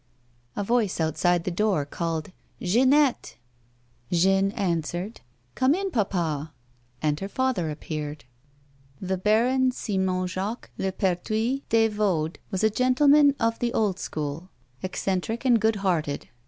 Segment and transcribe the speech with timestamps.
[0.55, 3.35] A voice outside the door called:" Jeannette!"
[4.11, 5.21] Jeanne answered:"
[5.53, 6.53] Come in, papa."
[7.03, 8.25] And her father appeared.
[8.99, 14.49] The Baron Simon Jacques Le Perthuis des Vauds was a gentleman of the old school,
[14.81, 16.29] eccentric and good hearted.